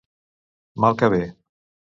Mal 0.85 0.97
que 1.03 1.13
bé. 1.17 1.23